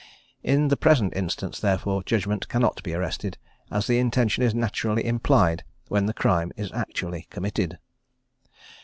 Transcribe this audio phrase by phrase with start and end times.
[0.41, 3.37] In the present instance therefore judgment cannot be arrested,
[3.69, 7.77] as the intention is naturally implied when the crime is actually committed."